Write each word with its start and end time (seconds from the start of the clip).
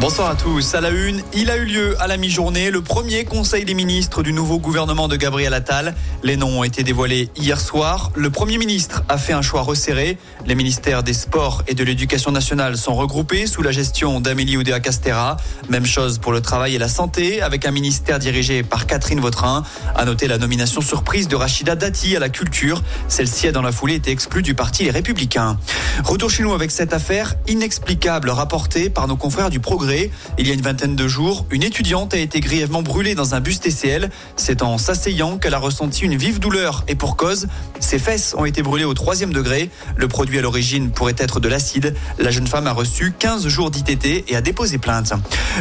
Bonsoir 0.00 0.30
à 0.30 0.36
tous. 0.36 0.76
À 0.76 0.80
la 0.80 0.90
une, 0.90 1.24
il 1.34 1.50
a 1.50 1.56
eu 1.56 1.64
lieu 1.64 2.00
à 2.00 2.06
la 2.06 2.16
mi-journée 2.16 2.70
le 2.70 2.82
premier 2.82 3.24
conseil 3.24 3.64
des 3.64 3.74
ministres 3.74 4.22
du 4.22 4.32
nouveau 4.32 4.60
gouvernement 4.60 5.08
de 5.08 5.16
Gabriel 5.16 5.52
Attal. 5.54 5.96
Les 6.22 6.36
noms 6.36 6.60
ont 6.60 6.62
été 6.62 6.84
dévoilés 6.84 7.30
hier 7.36 7.60
soir. 7.60 8.12
Le 8.14 8.30
premier 8.30 8.58
ministre 8.58 9.02
a 9.08 9.18
fait 9.18 9.32
un 9.32 9.42
choix 9.42 9.62
resserré. 9.62 10.16
Les 10.46 10.54
ministères 10.54 11.02
des 11.02 11.14
Sports 11.14 11.64
et 11.66 11.74
de 11.74 11.82
l'Éducation 11.82 12.30
nationale 12.30 12.76
sont 12.76 12.94
regroupés 12.94 13.48
sous 13.48 13.60
la 13.60 13.72
gestion 13.72 14.20
d'Amélie 14.20 14.56
Oudéa 14.56 14.78
Castera. 14.78 15.36
Même 15.68 15.84
chose 15.84 16.18
pour 16.18 16.30
le 16.30 16.40
travail 16.40 16.76
et 16.76 16.78
la 16.78 16.88
santé 16.88 17.42
avec 17.42 17.66
un 17.66 17.72
ministère 17.72 18.20
dirigé 18.20 18.62
par 18.62 18.86
Catherine 18.86 19.18
Vautrin. 19.18 19.64
À 19.96 20.04
noter 20.04 20.28
la 20.28 20.38
nomination 20.38 20.80
surprise 20.80 21.26
de 21.26 21.34
Rachida 21.34 21.74
Dati 21.74 22.14
à 22.14 22.20
la 22.20 22.28
culture. 22.28 22.82
Celle-ci 23.08 23.48
a 23.48 23.52
dans 23.52 23.62
la 23.62 23.72
foulée 23.72 23.96
été 23.96 24.12
exclue 24.12 24.42
du 24.42 24.54
parti 24.54 24.84
Les 24.84 24.92
Républicains. 24.92 25.58
Retour 26.04 26.30
chez 26.30 26.44
nous 26.44 26.52
avec 26.52 26.70
cette 26.70 26.92
affaire 26.92 27.34
inexplicable 27.48 28.30
rapportée 28.30 28.90
par 28.90 29.08
nos 29.08 29.16
confrères 29.16 29.50
du 29.50 29.58
Progrès. 29.58 29.87
Il 30.38 30.46
y 30.46 30.50
a 30.50 30.54
une 30.54 30.60
vingtaine 30.60 30.96
de 30.96 31.08
jours, 31.08 31.46
une 31.50 31.62
étudiante 31.62 32.12
a 32.12 32.18
été 32.18 32.40
grièvement 32.40 32.82
brûlée 32.82 33.14
dans 33.14 33.34
un 33.34 33.40
bus 33.40 33.58
TCL. 33.60 34.10
C'est 34.36 34.62
en 34.62 34.76
s'asseyant 34.76 35.38
qu'elle 35.38 35.54
a 35.54 35.58
ressenti 35.58 36.04
une 36.04 36.16
vive 36.16 36.40
douleur 36.40 36.84
et 36.88 36.94
pour 36.94 37.16
cause, 37.16 37.46
ses 37.80 37.98
fesses 37.98 38.34
ont 38.36 38.44
été 38.44 38.62
brûlées 38.62 38.84
au 38.84 38.92
troisième 38.92 39.32
degré. 39.32 39.70
Le 39.96 40.06
produit 40.06 40.38
à 40.38 40.42
l'origine 40.42 40.90
pourrait 40.90 41.14
être 41.16 41.40
de 41.40 41.48
l'acide. 41.48 41.94
La 42.18 42.30
jeune 42.30 42.46
femme 42.46 42.66
a 42.66 42.72
reçu 42.72 43.14
15 43.18 43.48
jours 43.48 43.70
d'ITT 43.70 44.24
et 44.28 44.36
a 44.36 44.42
déposé 44.42 44.76
plainte. 44.76 45.14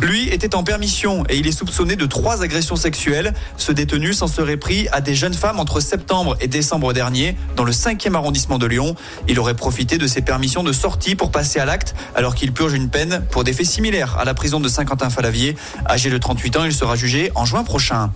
Lui 0.00 0.28
était 0.30 0.54
en 0.54 0.64
permission 0.64 1.24
et 1.28 1.36
il 1.36 1.46
est 1.46 1.52
soupçonné 1.52 1.96
de 1.96 2.06
trois 2.06 2.42
agressions 2.42 2.76
sexuelles. 2.76 3.34
Ce 3.58 3.72
détenu 3.72 4.14
s'en 4.14 4.26
serait 4.26 4.56
pris 4.56 4.88
à 4.90 5.02
des 5.02 5.14
jeunes 5.14 5.34
femmes 5.34 5.60
entre 5.60 5.80
septembre 5.80 6.36
et 6.40 6.48
décembre 6.48 6.94
dernier 6.94 7.36
dans 7.56 7.64
le 7.64 7.72
5e 7.72 8.14
arrondissement 8.14 8.58
de 8.58 8.66
Lyon. 8.66 8.94
Il 9.28 9.38
aurait 9.38 9.54
profité 9.54 9.98
de 9.98 10.06
ses 10.06 10.22
permissions 10.22 10.62
de 10.62 10.72
sortie 10.72 11.14
pour 11.14 11.30
passer 11.30 11.60
à 11.60 11.66
l'acte 11.66 11.94
alors 12.14 12.34
qu'il 12.34 12.52
purge 12.52 12.72
une 12.72 12.88
peine 12.88 13.22
pour 13.30 13.44
des 13.44 13.52
faits 13.52 13.66
similaires 13.66 14.03
à 14.18 14.24
la 14.24 14.34
prison 14.34 14.60
de 14.60 14.68
Saint-Quentin-Falavier. 14.68 15.56
Âgé 15.88 16.10
de 16.10 16.18
38 16.18 16.56
ans, 16.56 16.64
il 16.64 16.72
sera 16.72 16.96
jugé 16.96 17.32
en 17.34 17.44
juin 17.44 17.64
prochain. 17.64 18.10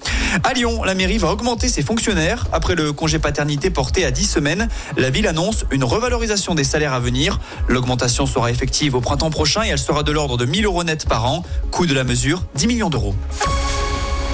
À 0.45 0.53
Lyon, 0.53 0.85
la 0.85 0.95
mairie 0.95 1.19
va 1.19 1.29
augmenter 1.29 1.69
ses 1.69 1.83
fonctionnaires. 1.83 2.47
Après 2.53 2.75
le 2.75 2.93
congé 2.93 3.19
paternité 3.19 3.71
porté 3.71 4.05
à 4.05 4.11
10 4.11 4.25
semaines, 4.25 4.69
la 4.97 5.11
ville 5.11 5.27
annonce 5.27 5.65
une 5.71 5.85
revalorisation 5.85 6.55
des 6.55 6.65
salaires 6.65 6.93
à 6.93 7.01
venir. 7.01 7.41
L'augmentation 7.69 8.27
sera 8.27 8.51
effective 8.51 8.95
au 8.95 9.01
printemps 9.01 9.31
prochain 9.31 9.63
et 9.65 9.69
elle 9.69 9.79
sera 9.79 10.03
de 10.03 10.13
l'ordre 10.13 10.37
de 10.37 10.45
1000 10.45 10.65
euros 10.65 10.85
net 10.85 11.09
par 11.09 11.25
an. 11.25 11.43
Coût 11.71 11.87
de 11.87 11.95
la 11.95 12.05
mesure, 12.05 12.43
10 12.55 12.67
millions 12.67 12.91
d'euros. 12.91 13.15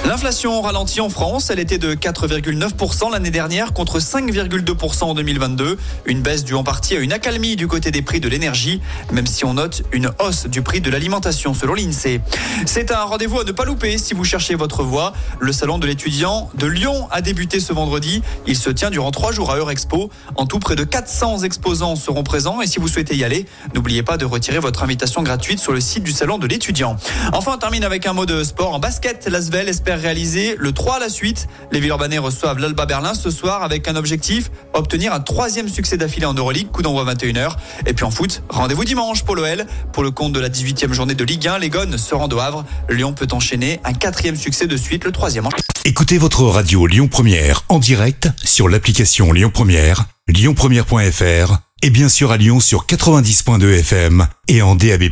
L'inflation 0.07 0.61
ralentit 0.61 1.01
en 1.01 1.09
France. 1.09 1.49
Elle 1.49 1.57
était 1.57 1.79
de 1.79 1.95
4,9% 1.95 3.11
l'année 3.11 3.31
dernière 3.31 3.73
contre 3.73 3.99
5,2% 3.99 5.03
en 5.03 5.13
2022. 5.15 5.79
Une 6.05 6.21
baisse 6.21 6.43
due 6.43 6.53
en 6.53 6.63
partie 6.63 6.95
à 6.95 6.99
une 6.99 7.11
accalmie 7.11 7.55
du 7.55 7.67
côté 7.67 7.89
des 7.89 8.03
prix 8.03 8.19
de 8.19 8.29
l'énergie, 8.29 8.81
même 9.11 9.25
si 9.25 9.45
on 9.45 9.55
note 9.55 9.81
une 9.91 10.11
hausse 10.19 10.45
du 10.45 10.61
prix 10.61 10.79
de 10.79 10.91
l'alimentation 10.91 11.55
selon 11.55 11.73
l'INSEE. 11.73 12.21
C'est 12.67 12.91
un 12.91 13.01
rendez-vous 13.01 13.39
à 13.39 13.43
ne 13.45 13.51
pas 13.51 13.65
louper 13.65 13.97
si 13.97 14.13
vous 14.13 14.23
cherchez 14.23 14.53
votre 14.53 14.83
voie. 14.83 15.13
Le 15.39 15.51
salon 15.51 15.79
de 15.79 15.87
l'étudiant 15.87 16.51
de 16.53 16.67
Lyon 16.67 17.07
a 17.09 17.21
débuté 17.21 17.59
ce 17.59 17.73
vendredi. 17.73 18.21
Il 18.45 18.55
se 18.55 18.69
tient 18.69 18.91
durant 18.91 19.09
trois 19.09 19.31
jours 19.31 19.49
à 19.51 19.57
Eurexpo. 19.57 20.11
En 20.35 20.45
tout, 20.45 20.59
près 20.59 20.75
de 20.75 20.83
400 20.83 21.39
exposants 21.39 21.95
seront 21.95 22.23
présents 22.23 22.61
et 22.61 22.67
si 22.67 22.77
vous 22.77 22.87
souhaitez 22.87 23.15
y 23.15 23.23
aller, 23.23 23.47
n'oubliez 23.73 24.03
pas 24.03 24.17
de 24.17 24.25
retirer 24.25 24.59
votre 24.59 24.83
invitation 24.83 25.23
gratuite 25.23 25.59
sur 25.59 25.71
le 25.71 25.81
site 25.81 26.03
du 26.03 26.11
salon 26.11 26.37
de 26.37 26.45
l'étudiant. 26.45 26.95
Enfin, 27.33 27.53
on 27.55 27.57
termine 27.57 27.83
avec 27.83 28.05
un 28.05 28.13
mot 28.13 28.27
de 28.27 28.43
sport 28.43 28.75
en 28.75 28.79
basket. 28.79 29.27
L'Asvel 29.27 29.67
espère 29.67 29.94
réalisé 29.95 30.55
le 30.57 30.71
3 30.71 30.97
à 30.97 30.99
la 30.99 31.09
suite. 31.09 31.47
Les 31.71 31.79
Villeurbanais 31.79 32.17
reçoivent 32.17 32.59
l'Alba 32.59 32.85
Berlin 32.85 33.13
ce 33.13 33.29
soir 33.29 33.63
avec 33.63 33.87
un 33.87 33.95
objectif, 33.95 34.51
obtenir 34.73 35.13
un 35.13 35.19
troisième 35.19 35.69
succès 35.69 35.97
d'affilée 35.97 36.25
en 36.25 36.33
Euroleague, 36.33 36.71
coup 36.71 36.81
d'envoi 36.81 37.05
21h. 37.13 37.55
Et 37.85 37.93
puis 37.93 38.05
en 38.05 38.11
foot, 38.11 38.43
rendez-vous 38.49 38.85
dimanche 38.85 39.23
pour 39.23 39.35
l'OL. 39.35 39.65
Pour 39.93 40.03
le 40.03 40.11
compte 40.11 40.33
de 40.33 40.39
la 40.39 40.49
18e 40.49 40.93
journée 40.93 41.15
de 41.15 41.23
Ligue 41.23 41.47
1, 41.47 41.59
les 41.59 41.69
Gones 41.69 41.97
se 41.97 42.15
rendent 42.15 42.33
au 42.33 42.39
Havre. 42.39 42.65
Lyon 42.89 43.13
peut 43.13 43.27
enchaîner 43.31 43.79
un 43.83 43.93
quatrième 43.93 44.35
succès 44.35 44.67
de 44.67 44.77
suite, 44.77 45.05
le 45.05 45.11
troisième. 45.11 45.47
Écoutez 45.83 46.17
votre 46.17 46.43
radio 46.43 46.87
Lyon 46.87 47.07
Première 47.07 47.63
en 47.69 47.79
direct 47.79 48.29
sur 48.43 48.69
l'application 48.69 49.31
Lyon 49.31 49.51
Première, 49.53 50.05
lyonpremière.fr 50.27 51.57
et 51.81 51.89
bien 51.89 52.09
sûr 52.09 52.31
à 52.31 52.37
Lyon 52.37 52.59
sur 52.59 52.85
90.2 52.85 53.79
FM 53.79 54.27
et 54.47 54.61
en 54.61 54.75
DAB+. 54.75 55.03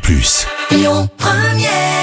Lyon 0.72 1.10
Première 1.18 2.03